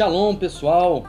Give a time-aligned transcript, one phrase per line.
[0.00, 1.04] Shalom, pessoal.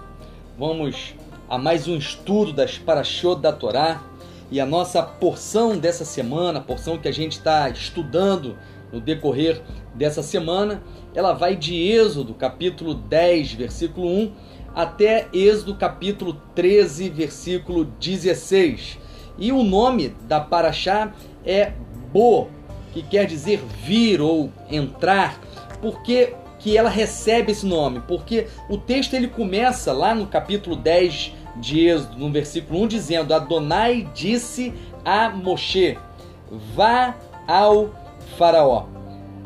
[0.60, 1.16] Vamos
[1.50, 4.04] a mais um estudo das Parashot da Torá.
[4.52, 8.58] E a nossa porção dessa semana, a porção que a gente está estudando
[8.92, 9.62] no decorrer
[9.96, 10.84] dessa semana,
[11.16, 14.34] ela vai de Êxodo, capítulo 10, versículo 1,
[14.76, 19.00] até Êxodo, capítulo 13, versículo 16.
[19.38, 21.14] E o nome da Paraxá
[21.46, 21.72] é
[22.12, 22.50] Bo,
[22.92, 25.40] que quer dizer vir ou entrar,
[25.82, 31.34] porque que ela recebe esse nome, porque o texto ele começa lá no capítulo 10
[31.58, 35.98] de Êxodo, no versículo 1, dizendo: Adonai disse a Moshe:
[36.76, 37.16] Vá
[37.48, 37.90] ao
[38.38, 38.86] Faraó.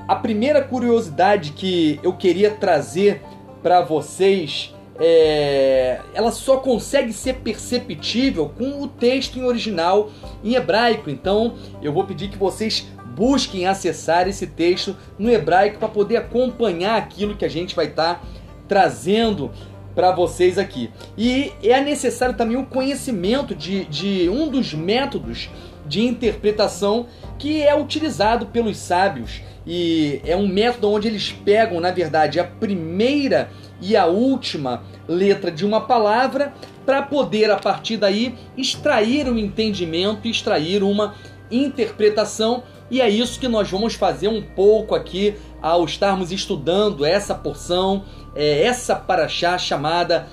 [0.07, 3.23] A primeira curiosidade que eu queria trazer
[3.63, 10.09] para vocês é, ela só consegue ser perceptível com o texto em original
[10.43, 11.09] em hebraico.
[11.09, 16.97] Então eu vou pedir que vocês busquem acessar esse texto no hebraico para poder acompanhar
[16.97, 18.21] aquilo que a gente vai estar tá
[18.67, 19.51] trazendo
[19.95, 20.91] para vocês aqui.
[21.17, 25.49] E é necessário também o conhecimento de, de um dos métodos
[25.85, 27.07] de interpretação
[27.39, 29.41] que é utilizado pelos sábios.
[29.65, 33.49] E é um método onde eles pegam, na verdade, a primeira
[33.81, 36.53] e a última letra de uma palavra
[36.85, 41.15] para poder, a partir daí, extrair um entendimento, extrair uma
[41.49, 47.33] interpretação e é isso que nós vamos fazer um pouco aqui ao estarmos estudando essa
[47.33, 48.03] porção,
[48.35, 50.27] é, essa paraxá chamada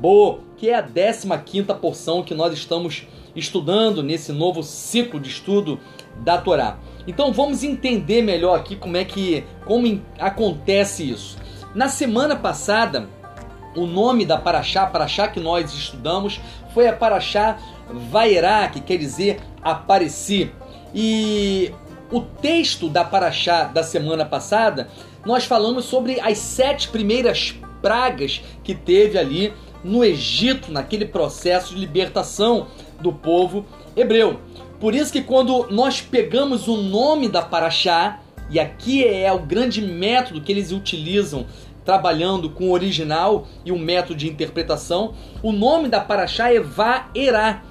[0.00, 5.80] Bo, que é a 15 porção que nós estamos estudando nesse novo ciclo de estudo
[6.18, 6.78] da Torá.
[7.06, 11.38] Então vamos entender melhor aqui como é que como acontece isso.
[11.74, 13.08] Na semana passada,
[13.74, 16.40] o nome da paraxá, paraxá que nós estudamos,
[16.74, 17.58] foi a paraxá
[17.90, 20.50] Vairá, que quer dizer apareci.
[20.94, 21.72] E
[22.10, 24.88] o texto da Paraxá da semana passada,
[25.24, 29.52] nós falamos sobre as sete primeiras pragas que teve ali
[29.84, 32.66] no Egito, naquele processo de libertação
[33.00, 33.64] do povo
[33.96, 34.40] hebreu.
[34.80, 39.82] Por isso que quando nós pegamos o nome da Paraxá, e aqui é o grande
[39.82, 41.46] método que eles utilizam
[41.84, 47.62] trabalhando com o original e o método de interpretação, o nome da Paraxá é Vaerá,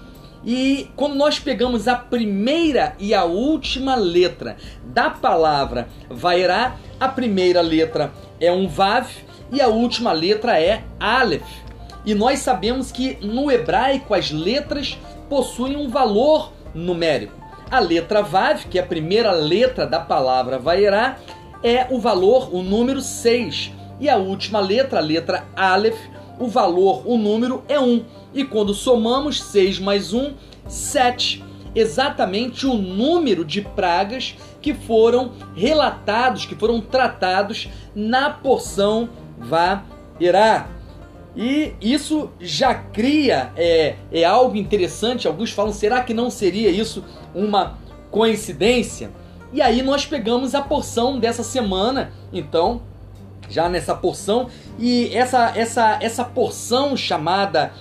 [0.46, 7.62] e quando nós pegamos a primeira e a última letra da palavra Vairá, a primeira
[7.62, 9.08] letra é um Vav
[9.52, 11.48] e a última letra é Aleph.
[12.06, 14.98] E nós sabemos que no hebraico as letras
[15.30, 17.34] possuem um valor numérico.
[17.70, 21.18] A letra Vav, que é a primeira letra da palavra Vairá,
[21.62, 23.74] é o valor, o número 6.
[24.00, 26.00] E a última letra, a letra Aleph,
[26.40, 28.04] o valor, o número é 1.
[28.34, 30.34] E quando somamos 6 mais 1,
[30.68, 31.44] 7.
[31.76, 40.68] Exatamente o número de pragas que foram relatados, que foram tratados na porção Vairá.
[41.36, 45.28] E isso já cria é, é algo interessante.
[45.28, 47.04] Alguns falam, será que não seria isso
[47.36, 47.78] uma
[48.10, 49.12] coincidência?
[49.54, 52.82] E aí nós pegamos a porção dessa semana, então
[53.50, 57.72] já nessa porção e essa essa essa porção chamada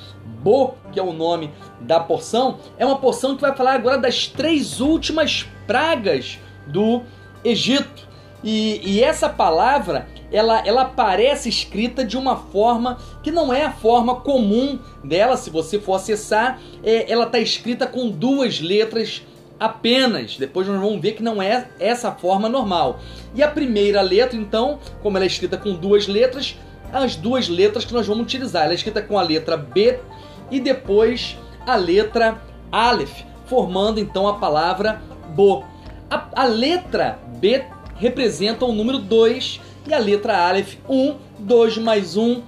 [0.42, 4.26] Bo, que é o nome da porção, é uma porção que vai falar agora das
[4.26, 7.02] três últimas pragas do
[7.44, 8.06] Egito.
[8.44, 13.72] E, e, essa palavra ela, ela aparece escrita de uma forma que não é a
[13.72, 15.36] forma comum dela.
[15.36, 19.22] Se você for acessar, é, ela está escrita com duas letras
[19.58, 20.36] apenas.
[20.36, 23.00] Depois nós vamos ver que não é essa forma normal.
[23.34, 26.56] E a primeira letra, então, como ela é escrita com duas letras,
[26.92, 28.64] as duas letras que nós vamos utilizar.
[28.64, 29.98] Ela é escrita com a letra B
[30.50, 31.36] e depois
[31.66, 32.40] a letra
[32.70, 35.02] Aleph, formando então a palavra
[35.34, 35.64] Bo.
[36.10, 37.64] A, a letra B
[37.96, 42.42] representa o número 2 e a letra Aleph 1, 2 mais 1,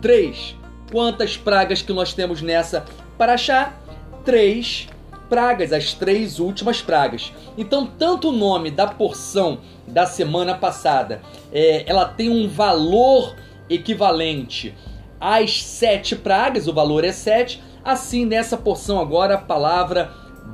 [0.00, 0.56] 3.
[0.90, 2.84] Quantas pragas que nós temos nessa
[3.16, 3.78] para achar?
[4.24, 4.88] Três
[5.28, 7.32] pragas, as três últimas pragas.
[7.56, 11.20] Então, tanto o nome da porção da semana passada,
[11.52, 13.34] é, ela tem um valor
[13.68, 14.74] equivalente
[15.20, 17.62] às sete pragas, o valor é sete.
[17.84, 20.12] Assim, nessa porção agora, a palavra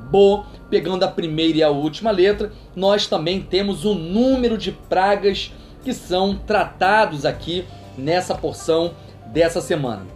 [0.09, 5.51] bo, pegando a primeira e a última letra, nós também temos o número de pragas
[5.83, 7.65] que são tratados aqui
[7.97, 8.93] nessa porção
[9.27, 10.14] dessa semana.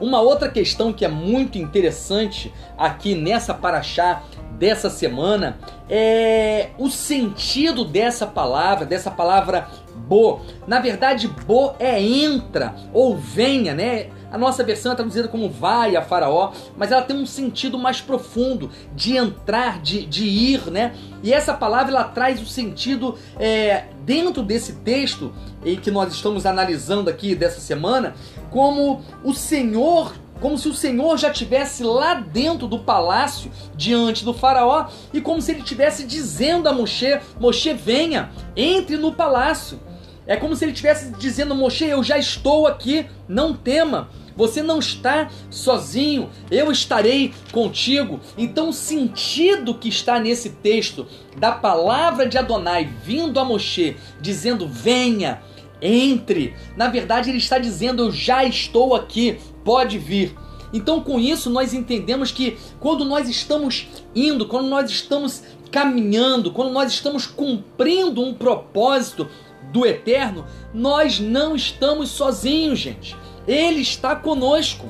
[0.00, 4.22] Uma outra questão que é muito interessante aqui nessa paraxá
[4.52, 5.58] dessa semana
[5.88, 10.40] é o sentido dessa palavra, dessa palavra bo.
[10.66, 14.08] Na verdade, bo é entra ou venha, né?
[14.30, 18.00] A nossa versão é traduzida como vai a Faraó, mas ela tem um sentido mais
[18.00, 20.94] profundo de entrar, de, de ir, né?
[21.22, 25.32] E essa palavra ela traz o sentido é, dentro desse texto
[25.64, 28.14] em que nós estamos analisando aqui dessa semana,
[28.50, 34.32] como o Senhor como se o Senhor já tivesse lá dentro do palácio, diante do
[34.32, 39.80] faraó, e como se ele estivesse dizendo a Moshe: Moshe, venha, entre no palácio.
[40.28, 44.10] É como se ele estivesse dizendo: Moshe, eu já estou aqui, não tema.
[44.36, 48.20] Você não está sozinho, eu estarei contigo.
[48.36, 54.68] Então, o sentido que está nesse texto da palavra de Adonai vindo a Moshe, dizendo:
[54.68, 55.42] Venha,
[55.80, 56.54] entre.
[56.76, 60.36] Na verdade, ele está dizendo: Eu já estou aqui, pode vir.
[60.72, 66.72] Então, com isso, nós entendemos que quando nós estamos indo, quando nós estamos caminhando, quando
[66.72, 69.28] nós estamos cumprindo um propósito
[69.72, 73.16] do eterno, nós não estamos sozinhos, gente.
[73.46, 74.86] Ele está conosco.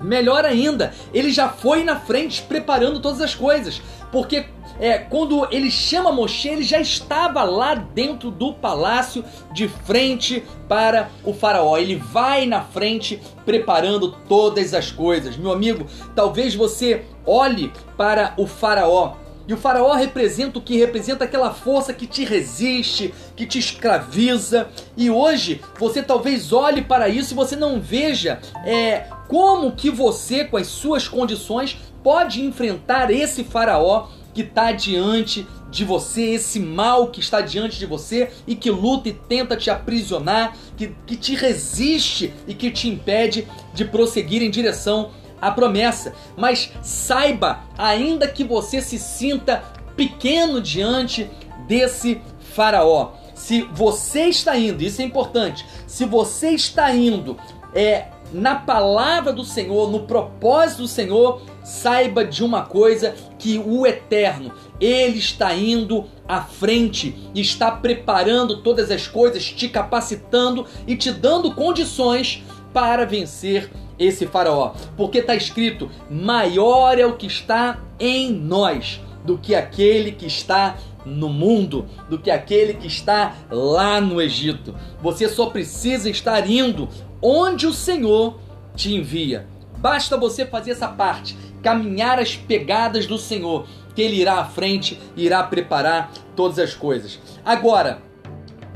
[0.00, 3.80] Melhor ainda, ele já foi na frente preparando todas as coisas,
[4.12, 4.44] porque
[4.78, 11.10] é, quando ele chama Moshe, ele já estava lá dentro do palácio, de frente para
[11.24, 11.78] o faraó.
[11.78, 15.36] Ele vai na frente preparando todas as coisas.
[15.36, 19.14] Meu amigo, talvez você olhe para o faraó
[19.48, 20.76] e o faraó representa o que?
[20.76, 24.68] Representa aquela força que te resiste, que te escraviza.
[24.96, 30.44] E hoje você talvez olhe para isso e você não veja é, como que você,
[30.44, 37.08] com as suas condições, pode enfrentar esse faraó que está diante de você, esse mal
[37.08, 41.34] que está diante de você e que luta e tenta te aprisionar, que, que te
[41.34, 45.10] resiste e que te impede de prosseguir em direção
[45.40, 46.14] à promessa.
[46.36, 49.64] Mas saiba, ainda que você se sinta
[49.96, 51.30] pequeno diante
[51.66, 52.20] desse
[52.54, 57.36] faraó, se você está indo, isso é importante, se você está indo
[57.74, 63.86] é, na palavra do Senhor, no propósito do Senhor, saiba de uma coisa que o
[63.86, 71.12] eterno, ele está indo à frente, está preparando todas as coisas, te capacitando e te
[71.12, 72.42] dando condições
[72.72, 74.74] para vencer esse faraó.
[74.96, 80.76] Porque está escrito: maior é o que está em nós do que aquele que está
[81.04, 84.74] no mundo, do que aquele que está lá no Egito.
[85.00, 86.88] Você só precisa estar indo
[87.22, 88.38] onde o Senhor
[88.74, 89.46] te envia.
[89.78, 94.98] Basta você fazer essa parte, caminhar as pegadas do Senhor, que Ele irá à frente,
[95.16, 97.18] irá preparar todas as coisas.
[97.44, 98.02] Agora,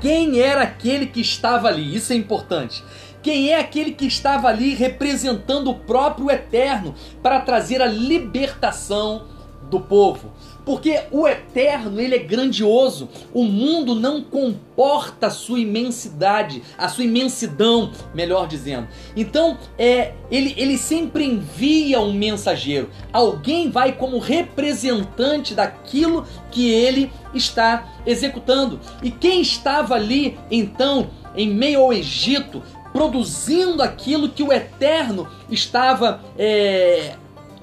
[0.01, 1.95] quem era aquele que estava ali?
[1.95, 2.83] Isso é importante.
[3.23, 9.27] Quem é aquele que estava ali representando o próprio Eterno para trazer a libertação
[9.71, 10.33] do povo?
[10.65, 13.09] Porque o eterno, ele é grandioso.
[13.33, 18.87] O mundo não comporta a sua imensidade, a sua imensidão, melhor dizendo.
[19.17, 22.91] Então, é, ele, ele sempre envia um mensageiro.
[23.13, 28.79] Alguém vai como representante daquilo que ele está executando.
[29.03, 32.63] E quem estava ali, então, em meio ao Egito,
[33.01, 37.15] produzindo aquilo que o eterno estava é,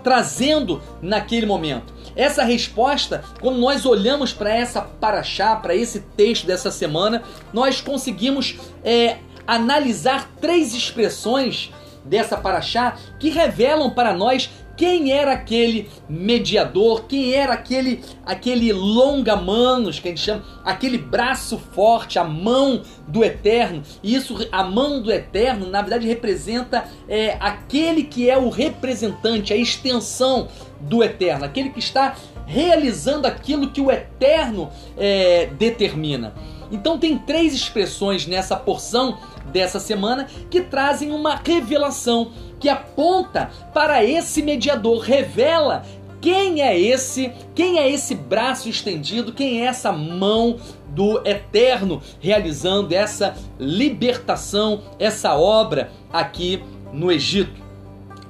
[0.04, 1.94] trazendo naquele momento?
[2.16, 7.22] Essa resposta, quando nós olhamos para essa paraxá, para esse texto dessa semana,
[7.54, 11.72] nós conseguimos é, analisar três expressões
[12.04, 20.00] dessa paraxá que revelam para nós quem era aquele mediador, quem era aquele aquele longa-manos
[20.00, 23.82] que a gente chama, aquele braço forte, a mão do Eterno.
[24.04, 29.52] E isso, a mão do Eterno, na verdade representa é, aquele que é o representante,
[29.52, 30.48] a extensão
[30.80, 32.16] do Eterno, aquele que está
[32.46, 36.34] realizando aquilo que o Eterno é, determina.
[36.72, 39.18] Então tem três expressões nessa porção
[39.52, 45.84] dessa semana que trazem uma revelação que aponta para esse mediador, revela
[46.20, 50.58] quem é esse, quem é esse braço estendido, quem é essa mão
[50.90, 57.62] do Eterno realizando essa libertação, essa obra aqui no Egito.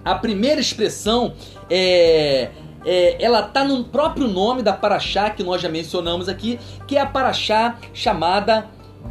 [0.04, 1.34] A primeira expressão
[1.70, 2.50] é,
[2.86, 7.02] é, ela está no próprio nome da paraxá que nós já mencionamos aqui, que é
[7.02, 8.68] a paraxá chamada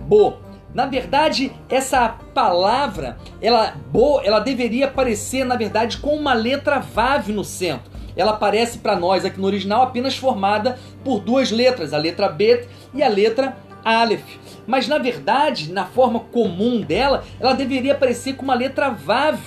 [0.07, 0.46] Bo.
[0.77, 7.33] Na verdade, essa palavra, ela bo, ela deveria aparecer, na verdade, com uma letra vav
[7.33, 7.91] no centro.
[8.15, 12.69] Ela aparece para nós aqui no original apenas formada por duas letras, a letra bet
[12.93, 14.37] e a letra aleph.
[14.67, 19.39] Mas na verdade, na forma comum dela, ela deveria aparecer com uma letra vav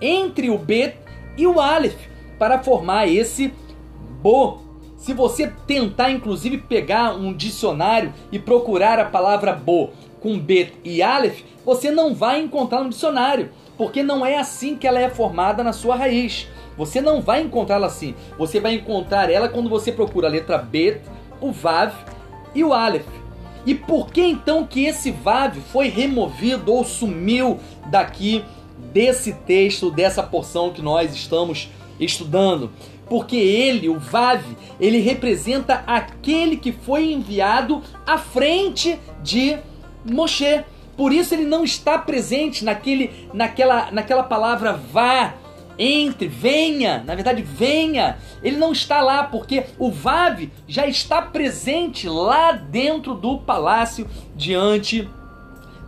[0.00, 0.96] entre o bet
[1.36, 1.98] e o aleph
[2.38, 3.52] para formar esse
[4.22, 4.67] bo.
[4.98, 9.90] Se você tentar inclusive pegar um dicionário e procurar a palavra bo
[10.20, 13.50] com Bet e Aleph, você não vai encontrar no dicionário.
[13.78, 16.48] porque não é assim que ela é formada na sua raiz.
[16.76, 18.12] Você não vai encontrá-la assim.
[18.36, 21.00] Você vai encontrar ela quando você procura a letra Bet,
[21.40, 21.94] o Vav
[22.52, 23.06] e o Aleph.
[23.64, 28.44] E por que então que esse Vav foi removido ou sumiu daqui
[28.92, 32.72] desse texto, dessa porção que nós estamos estudando?
[33.08, 34.42] Porque ele, o Vav,
[34.78, 39.56] ele representa aquele que foi enviado à frente de
[40.04, 40.64] Moshe.
[40.96, 45.34] Por isso ele não está presente naquele, naquela, naquela palavra vá,
[45.78, 48.18] entre, venha, na verdade venha.
[48.42, 55.08] Ele não está lá porque o Vav já está presente lá dentro do palácio diante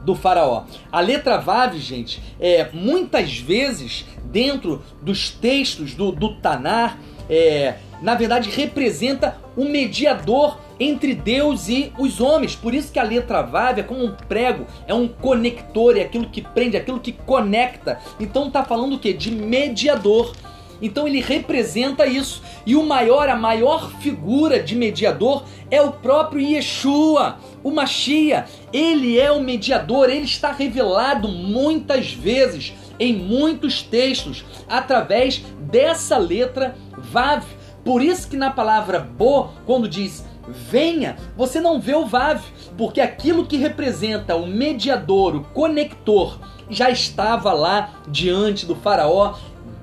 [0.05, 0.65] do faraó.
[0.91, 8.15] A letra Vav, gente, é muitas vezes dentro dos textos do, do Tanar, é, na
[8.15, 12.57] verdade representa o mediador entre Deus e os homens.
[12.57, 16.27] Por isso que a letra Vav é como um prego, é um conector, é aquilo
[16.27, 18.01] que prende, é aquilo que conecta.
[18.19, 19.13] Então está falando o que?
[19.13, 20.33] De mediador.
[20.81, 22.43] Então ele representa isso.
[22.65, 28.47] E o maior, a maior figura de mediador é o próprio Yeshua, o Machia.
[28.73, 36.77] Ele é o mediador, ele está revelado muitas vezes em muitos textos através dessa letra
[36.97, 37.45] Vav.
[37.85, 42.43] Por isso que na palavra Bo, quando diz venha, você não vê o Vav,
[42.77, 49.35] porque aquilo que representa o mediador, o conector, já estava lá diante do faraó,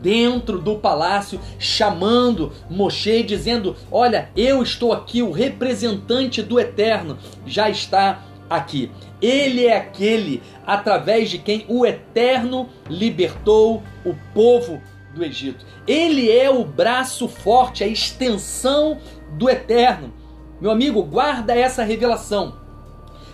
[0.02, 7.70] dentro do palácio, chamando Moshe, dizendo: Olha, eu estou aqui, o representante do eterno já
[7.70, 8.92] está aqui.
[9.22, 14.82] Ele é aquele através de quem o eterno libertou o povo
[15.14, 15.66] do Egito.
[15.88, 19.00] Ele é o braço forte, a extensão
[19.32, 20.14] do eterno.
[20.62, 22.68] Meu amigo, guarda essa revelação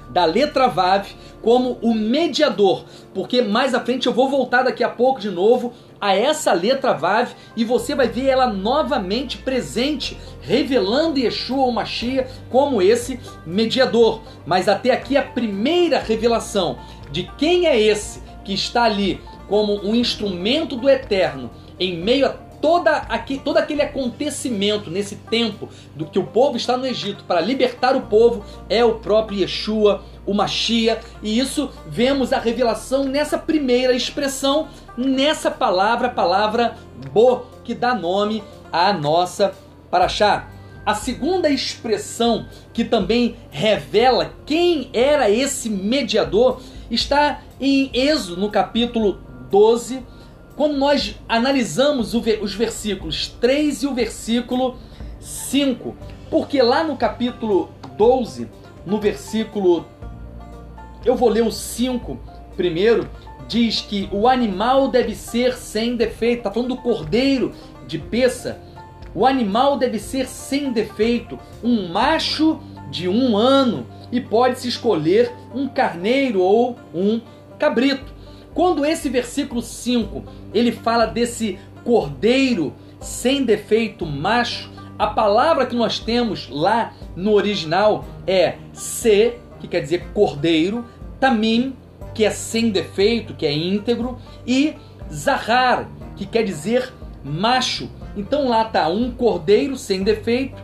[0.10, 1.08] da letra Vav
[1.42, 5.74] como o mediador, porque mais à frente eu vou voltar daqui a pouco de novo
[6.04, 12.30] a essa letra Vav e você vai ver ela novamente presente, revelando Yeshua ou Mashiach
[12.50, 14.22] como esse mediador.
[14.46, 16.78] Mas até aqui a primeira revelação
[17.10, 22.30] de quem é esse que está ali como um instrumento do eterno em meio a
[22.64, 27.42] toda aqui, todo aquele acontecimento nesse tempo do que o povo está no Egito para
[27.42, 33.38] libertar o povo é o próprio Yeshua, o Machia, e isso vemos a revelação nessa
[33.38, 36.76] primeira expressão, nessa palavra, a palavra
[37.12, 39.54] Bo, que dá nome à nossa
[39.90, 40.48] Paraxá.
[40.86, 46.60] A segunda expressão que também revela quem era esse mediador
[46.92, 49.20] está em Êxodo, no capítulo
[49.50, 50.04] 12,
[50.56, 54.78] quando nós analisamos os versículos 3 e o versículo
[55.20, 55.96] 5,
[56.30, 58.50] porque lá no capítulo 12,
[58.86, 59.86] no versículo.
[61.06, 62.20] Eu vou ler o 5
[62.56, 63.10] primeiro,
[63.54, 67.54] diz que o animal deve ser sem defeito, está falando do cordeiro
[67.86, 68.60] de peça.
[69.14, 75.68] O animal deve ser sem defeito, um macho de um ano, e pode-se escolher um
[75.68, 77.22] carneiro ou um
[77.60, 78.12] cabrito.
[78.56, 86.00] Quando esse versículo 5 ele fala desse cordeiro sem defeito macho, a palavra que nós
[86.00, 90.86] temos lá no original é se, que quer dizer cordeiro,
[91.20, 91.76] tamim,
[92.14, 94.76] que é sem defeito, que é íntegro, e
[95.12, 96.94] zahar, que quer dizer
[97.24, 97.90] macho.
[98.16, 100.62] Então lá está um cordeiro sem defeito,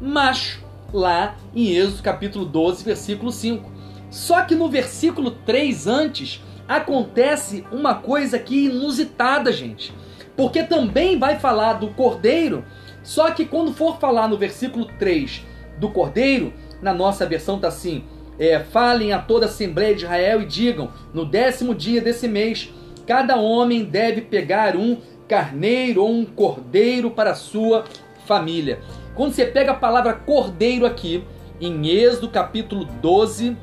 [0.00, 3.70] macho, lá em Êxodo capítulo 12, versículo 5.
[4.10, 9.92] Só que no versículo 3 antes, acontece uma coisa aqui inusitada, gente.
[10.36, 12.64] Porque também vai falar do cordeiro,
[13.02, 15.44] só que quando for falar no versículo 3
[15.78, 18.04] do cordeiro, na nossa versão tá assim:
[18.40, 22.72] é, falem a toda a Assembleia de Israel e digam: no décimo dia desse mês,
[23.06, 24.96] cada homem deve pegar um
[25.28, 27.84] carneiro ou um cordeiro para a sua
[28.26, 28.80] família.
[29.14, 31.22] Quando você pega a palavra cordeiro aqui,
[31.60, 33.54] em Êxodo capítulo 12,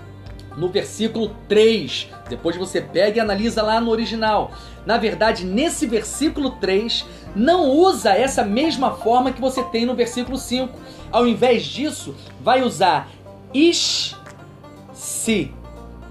[0.55, 2.09] no versículo 3.
[2.29, 4.51] Depois você pega e analisa lá no original.
[4.85, 7.03] Na verdade, nesse versículo 3,
[7.35, 10.77] não usa essa mesma forma que você tem no versículo 5.
[11.11, 13.09] Ao invés disso, vai usar
[13.53, 14.15] ish
[14.97, 15.51] si.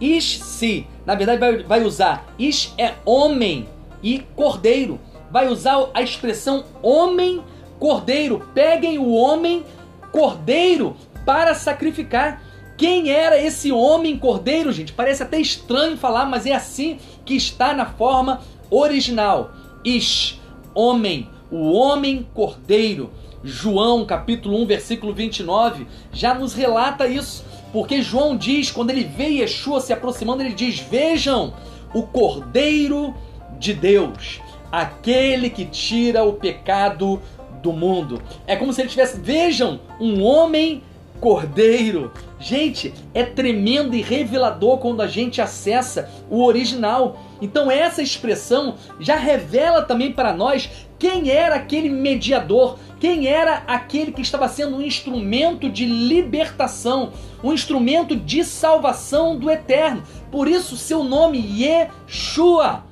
[0.00, 0.86] Ish si.
[1.04, 3.68] Na verdade, vai, vai usar ish é homem
[4.02, 5.00] e cordeiro.
[5.30, 7.42] Vai usar a expressão homem
[7.78, 8.48] cordeiro.
[8.54, 9.64] Peguem o homem
[10.12, 12.42] cordeiro para sacrificar.
[12.76, 14.92] Quem era esse homem cordeiro, gente?
[14.92, 19.50] Parece até estranho falar, mas é assim que está na forma original.
[19.84, 20.40] Ish,
[20.74, 23.10] homem, o homem cordeiro.
[23.42, 27.44] João, capítulo 1, versículo 29, já nos relata isso.
[27.76, 31.52] Porque João diz, quando ele vê Yeshua se aproximando, ele diz: Vejam,
[31.92, 33.14] o cordeiro
[33.58, 34.40] de Deus,
[34.72, 37.20] aquele que tira o pecado
[37.62, 38.22] do mundo.
[38.46, 40.82] É como se ele tivesse, vejam, um homem
[41.20, 42.12] cordeiro.
[42.38, 47.18] Gente, é tremendo e revelador quando a gente acessa o original.
[47.40, 54.12] Então essa expressão já revela também para nós quem era aquele mediador, quem era aquele
[54.12, 60.02] que estava sendo um instrumento de libertação, um instrumento de salvação do eterno.
[60.30, 62.84] Por isso, seu nome, Yeshua.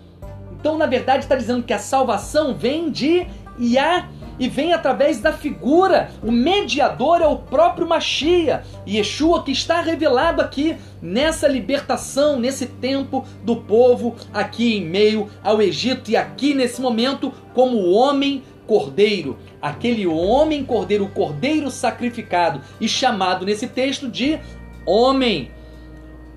[0.58, 3.26] Então, na verdade, está dizendo que a salvação vem de
[3.58, 6.10] Yah e vem através da figura.
[6.22, 13.24] O mediador é o próprio Machia, Yeshua, que está revelado aqui nessa libertação, nesse tempo
[13.42, 19.36] do povo aqui em meio ao Egito e aqui nesse momento como o homem cordeiro,
[19.60, 24.38] aquele homem cordeiro, o cordeiro sacrificado e chamado nesse texto de
[24.86, 25.50] homem.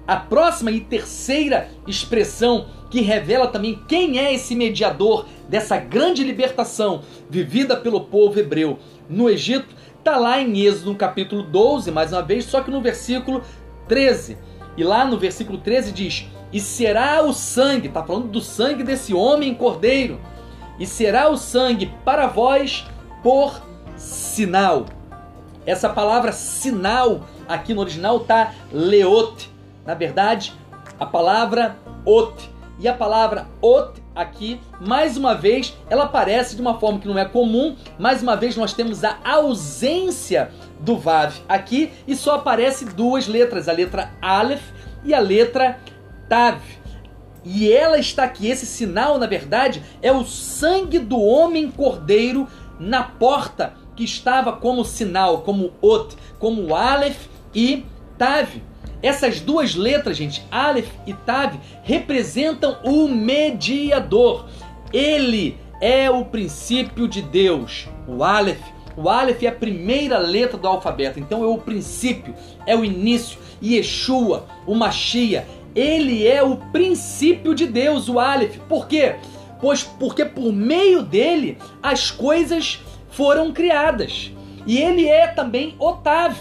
[0.06, 7.02] A próxima e terceira expressão que revela também quem é esse mediador dessa grande libertação
[7.30, 8.80] vivida pelo povo hebreu
[9.10, 12.82] no Egito, está lá em Êxodo, no capítulo 12, mais uma vez, só que no
[12.82, 13.42] versículo
[13.88, 14.38] 13.
[14.76, 19.14] E lá no versículo 13 diz: E será o sangue, está falando do sangue desse
[19.14, 20.20] homem cordeiro,
[20.80, 22.86] e será o sangue para vós
[23.24, 23.62] por
[23.96, 24.86] sinal.
[25.66, 29.52] Essa palavra sinal aqui no original está leote.
[29.86, 30.54] Na verdade,
[31.00, 32.50] a palavra ot.
[32.80, 37.18] E a palavra ot aqui, mais uma vez, ela aparece de uma forma que não
[37.18, 37.76] é comum.
[37.98, 43.68] Mais uma vez, nós temos a ausência do Vav aqui e só aparece duas letras,
[43.68, 44.64] a letra Aleph
[45.04, 45.80] e a letra
[46.30, 46.62] Tav.
[47.44, 52.48] E ela está aqui, esse sinal, na verdade, é o sangue do homem cordeiro
[52.80, 57.86] na porta que estava como sinal, como Ot, como Aleph e
[58.18, 58.50] Tav.
[59.02, 64.48] Essas duas letras, gente, Aleph e Tav, representam o mediador.
[64.92, 67.88] Ele é o princípio de Deus.
[68.08, 68.62] O Aleph,
[68.96, 72.34] o Aleph é a primeira letra do alfabeto, então é o princípio,
[72.66, 73.38] é o início.
[73.64, 78.58] Yeshua, o Machia, ele é o princípio de Deus, o Aleph.
[78.68, 79.16] Por quê?
[79.62, 84.32] Pois porque por meio dele as coisas foram criadas.
[84.66, 86.36] E ele é também Otav.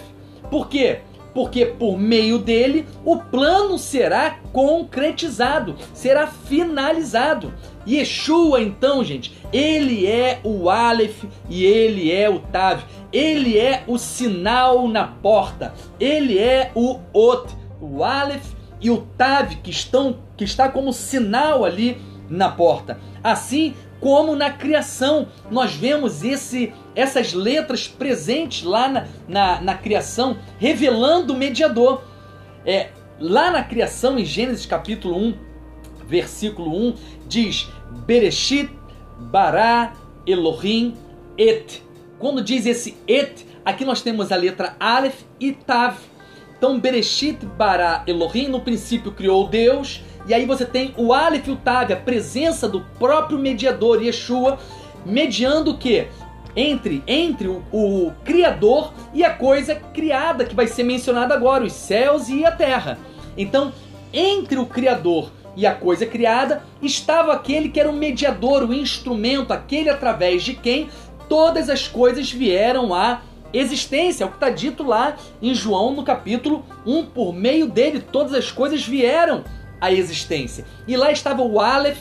[0.50, 1.00] Por quê?
[1.36, 7.52] Porque por meio dele o plano será concretizado, será finalizado.
[7.86, 12.84] Yeshua, então, gente, ele é o Aleph e ele é o Tav.
[13.12, 15.74] Ele é o sinal na porta.
[16.00, 21.66] Ele é o Ot, o Aleph e o Tav que estão que está como sinal
[21.66, 22.98] ali na porta.
[23.22, 30.38] Assim como na criação nós vemos esse essas letras presentes lá na, na, na criação,
[30.58, 32.02] revelando o mediador.
[32.64, 32.88] É,
[33.20, 35.34] lá na criação, em Gênesis capítulo 1,
[36.06, 36.94] versículo 1,
[37.28, 37.68] diz:
[38.06, 38.70] Bereshit
[39.18, 39.92] bara
[40.26, 40.94] Elohim
[41.36, 41.82] et.
[42.18, 45.98] Quando diz esse et, aqui nós temos a letra Aleph e Tav
[46.56, 50.02] então, Bereshit bara Elohim, no princípio criou Deus.
[50.26, 54.58] E aí você tem o Aleph e o Tav, a presença do próprio mediador, Yeshua,
[55.04, 56.08] mediando o que?
[56.56, 61.72] Entre, entre o, o Criador e a coisa criada, que vai ser mencionada agora, os
[61.72, 62.98] céus e a terra.
[63.36, 63.72] Então,
[64.12, 69.52] entre o Criador e a coisa criada, estava aquele que era o mediador, o instrumento,
[69.52, 70.88] aquele através de quem
[71.28, 73.20] todas as coisas vieram a
[73.52, 77.06] existência, é o que está dito lá em João no capítulo 1.
[77.06, 79.44] Por meio dele, todas as coisas vieram
[79.80, 80.64] à existência.
[80.86, 82.00] E lá estava o Aleph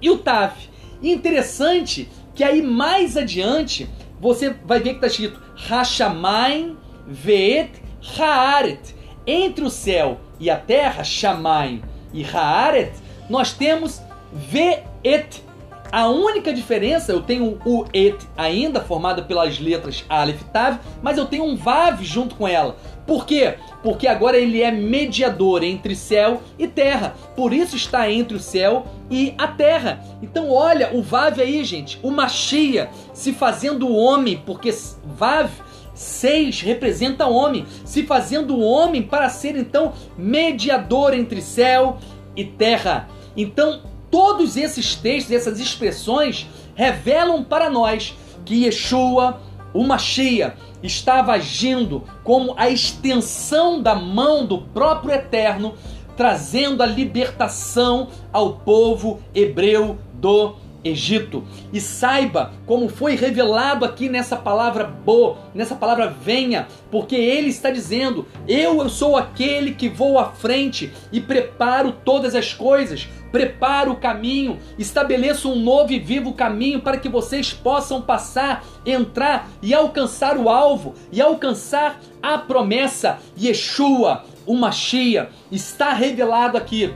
[0.00, 0.68] e o Taf.
[1.00, 3.88] E interessante que aí mais adiante
[4.20, 6.76] você vai ver que está escrito Hashamain
[7.06, 7.70] Veet
[8.18, 8.94] Haaret.
[9.26, 12.92] Entre o céu e a terra, Shamaim e Haaret,
[13.28, 14.00] nós temos
[14.32, 15.42] Veet
[15.90, 21.26] a única diferença, eu tenho o et ainda, formado pelas letras Aleph Tav, mas eu
[21.26, 22.76] tenho um Vav junto com ela.
[23.06, 23.54] Por quê?
[23.82, 27.14] Porque agora ele é mediador entre céu e terra.
[27.36, 30.04] Por isso está entre o céu e a terra.
[30.20, 31.98] Então olha o Vav aí, gente.
[32.02, 35.50] O Machia se fazendo homem, porque Vav
[35.94, 41.98] 6 representa homem, se fazendo homem para ser então mediador entre céu
[42.34, 43.08] e terra.
[43.36, 48.14] Então Todos esses textos, essas expressões revelam para nós
[48.44, 49.40] que Yeshua,
[49.72, 55.74] o Mashiach, estava agindo como a extensão da mão do próprio Eterno,
[56.16, 60.54] trazendo a libertação ao povo hebreu do
[60.86, 67.48] Egito e saiba como foi revelado aqui nessa palavra boa, nessa palavra venha, porque ele
[67.48, 73.08] está dizendo: eu, eu sou aquele que vou à frente e preparo todas as coisas,
[73.30, 79.48] preparo o caminho, estabeleço um novo e vivo caminho para que vocês possam passar, entrar
[79.62, 83.18] e alcançar o alvo e alcançar a promessa.
[83.38, 86.94] Yeshua, o Mashiach, está revelado aqui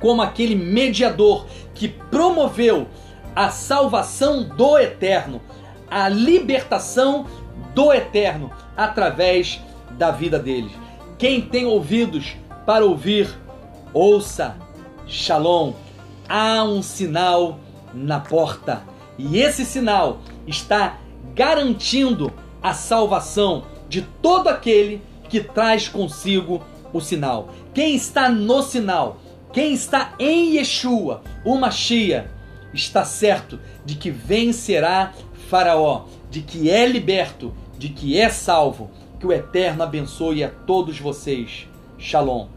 [0.00, 2.86] como aquele mediador que promoveu
[3.36, 5.42] a salvação do eterno,
[5.90, 7.26] a libertação
[7.74, 10.72] do eterno através da vida deles.
[11.18, 13.28] Quem tem ouvidos para ouvir,
[13.92, 14.56] ouça.
[15.06, 15.74] Shalom.
[16.28, 17.60] Há um sinal
[17.94, 18.82] na porta
[19.16, 20.98] e esse sinal está
[21.34, 27.50] garantindo a salvação de todo aquele que traz consigo o sinal.
[27.72, 29.18] Quem está no sinal,
[29.52, 32.28] quem está em Yeshua, o Mashiach,
[32.72, 35.12] está certo de que vencerá
[35.48, 38.90] Faraó, de que é liberto, de que é salvo.
[39.18, 41.66] Que o Eterno abençoe a todos vocês.
[41.98, 42.55] Shalom.